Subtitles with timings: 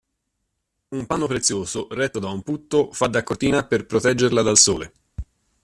[0.89, 4.93] Un panno prezioso, retto da un putto, fa da cortina per proteggerla dal sole.